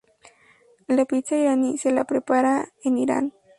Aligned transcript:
La 0.87 1.05
pizza 1.05 1.37
iraní 1.37 1.77
se 1.77 1.91
la 1.91 2.05
prepara 2.05 2.69
en 2.83 2.97
Irán. 2.97 3.33